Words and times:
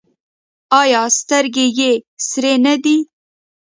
ایا 0.81 1.01
سترګې 1.19 1.67
یې 1.79 1.91
سرې 2.27 2.53
نه 2.65 2.75
دي؟ 2.83 2.97